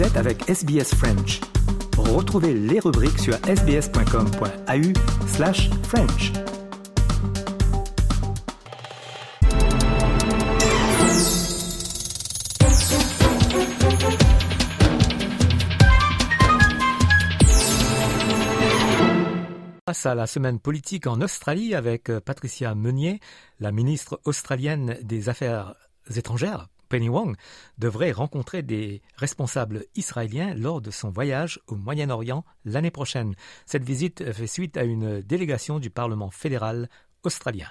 [0.00, 1.42] Vous êtes avec SBS French.
[1.98, 6.32] Retrouvez les rubriques sur sbs.com.au slash French.
[19.86, 23.20] Face à la semaine politique en Australie avec Patricia Meunier,
[23.58, 25.74] la ministre australienne des Affaires
[26.16, 27.36] étrangères, Penny Wong,
[27.78, 33.34] devrait rencontrer des responsables israéliens lors de son voyage au Moyen-Orient l'année prochaine.
[33.64, 36.90] Cette visite fait suite à une délégation du Parlement fédéral
[37.22, 37.68] australien.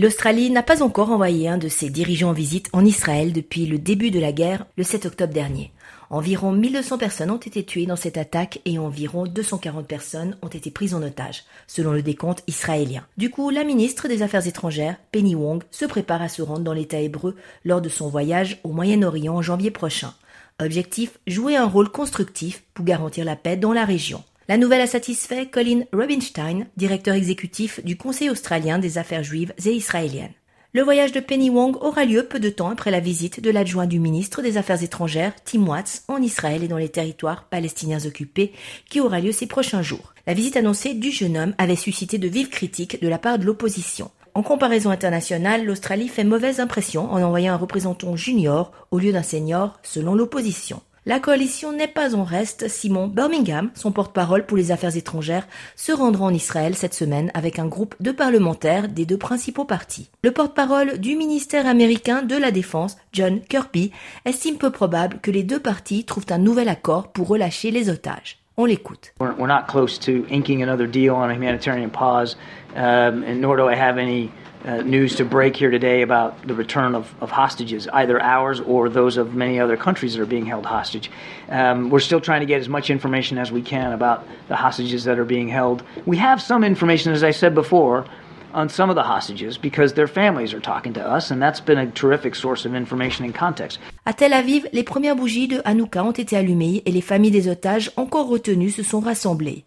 [0.00, 3.78] L'Australie n'a pas encore envoyé un de ses dirigeants en visite en Israël depuis le
[3.78, 5.72] début de la guerre le 7 octobre dernier.
[6.08, 10.70] Environ 1200 personnes ont été tuées dans cette attaque et environ 240 personnes ont été
[10.70, 13.04] prises en otage, selon le décompte israélien.
[13.16, 16.74] Du coup, la ministre des Affaires étrangères, Penny Wong, se prépare à se rendre dans
[16.74, 20.14] l'État hébreu lors de son voyage au Moyen-Orient en janvier prochain.
[20.60, 24.22] Objectif, jouer un rôle constructif pour garantir la paix dans la région.
[24.50, 29.72] La nouvelle a satisfait Colin Robinstein, directeur exécutif du Conseil australien des affaires juives et
[29.72, 30.32] israéliennes.
[30.72, 33.84] Le voyage de Penny Wong aura lieu peu de temps après la visite de l'adjoint
[33.84, 38.52] du ministre des Affaires étrangères, Tim Watts, en Israël et dans les territoires palestiniens occupés,
[38.88, 40.14] qui aura lieu ces prochains jours.
[40.26, 43.44] La visite annoncée du jeune homme avait suscité de vives critiques de la part de
[43.44, 44.10] l'opposition.
[44.32, 49.22] En comparaison internationale, l'Australie fait mauvaise impression en envoyant un représentant junior au lieu d'un
[49.22, 50.80] senior, selon l'opposition.
[51.08, 52.68] La coalition n'est pas en reste.
[52.68, 57.58] Simon Birmingham, son porte-parole pour les affaires étrangères, se rendra en Israël cette semaine avec
[57.58, 60.10] un groupe de parlementaires des deux principaux partis.
[60.22, 63.90] Le porte-parole du ministère américain de la Défense, John Kirby,
[64.26, 68.36] estime peu probable que les deux partis trouvent un nouvel accord pour relâcher les otages.
[68.58, 69.14] On l'écoute.
[69.18, 72.36] We're not close to inking another deal on a humanitarian pause,
[72.76, 74.28] um, and nor do I have any
[74.64, 78.88] uh, news to break here today about the return of, of, hostages, either ours or
[78.88, 81.10] those of many other countries that are being held hostage.
[81.48, 85.04] Um, we're still trying to get as much information as we can about the hostages
[85.04, 85.82] that are being held.
[86.06, 88.04] We have some information, as I said before,
[88.52, 91.78] on some of the hostages because their families are talking to us, and that's been
[91.78, 93.78] a terrific source of information and context.
[94.06, 97.48] À Tel Aviv, les premières bougies de Hanouka ont été allumées et les familles des
[97.48, 99.64] otages encore retenus se sont rassemblées.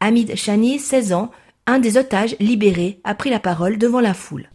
[0.00, 1.30] Hamid Shani, 16 ans,
[1.68, 4.48] un des otages libérés a pris la parole devant la foule.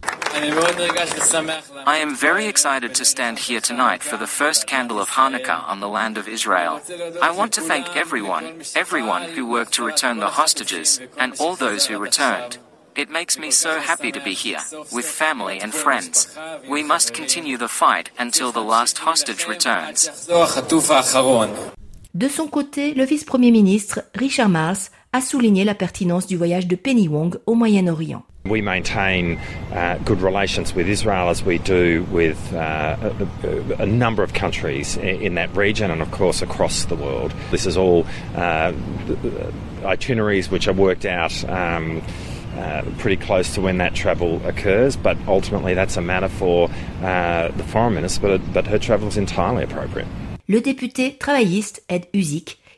[1.85, 5.79] I am very excited to stand here tonight for the first candle of Hanukkah on
[5.79, 6.81] the land of Israel.
[7.21, 11.85] I want to thank everyone, everyone who worked to return the hostages, and all those
[11.85, 12.57] who returned.
[12.95, 16.35] It makes me so happy to be here, with family and friends.
[16.67, 20.09] We must continue the fight until the last hostage returns.
[22.15, 26.75] De son côté, le vice-premier ministre, Richard Marles, a souligné la pertinence du voyage de
[26.75, 28.23] Penny Wong au Moyen-Orient.
[28.45, 29.39] We maintain
[29.71, 34.97] uh, good relations with Israel as we do with uh, a, a, number of countries
[34.97, 37.33] in that region and, of course, across the world.
[37.51, 38.73] This is all uh,
[39.85, 42.01] itineraries which are worked out um,
[42.57, 46.69] uh, pretty close to when that travel occurs, but ultimately that's a matter for
[47.01, 50.07] uh, the foreign minister, but, but her travel is entirely appropriate.
[50.49, 52.07] Le député travailliste Ed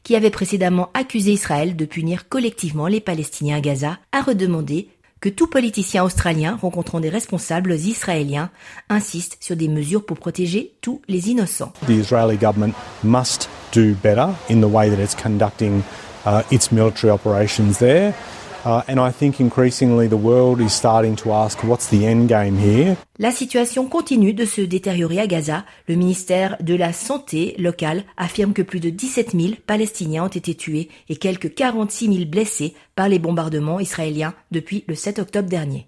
[0.05, 4.87] qui avait précédemment accusé Israël de punir collectivement les Palestiniens à Gaza, a redemandé
[5.19, 8.51] que tout politicien australien rencontrant des responsables israéliens
[8.89, 11.73] insiste sur des mesures pour protéger tous les innocents.
[11.87, 15.81] The Israeli government must do better in the way that it's conducting
[16.27, 18.13] uh, its military operations there.
[18.65, 22.95] And I think increasingly the world is starting to ask what's the end game here?
[23.19, 25.65] La situation continue de se détériorer à Gaza.
[25.87, 30.55] Le ministère de la Santé local affirme que plus de 17 000 Palestiniens ont été
[30.55, 35.87] tués et quelques 46 000 blessés par les bombardements israéliens depuis le 7 octobre dernier.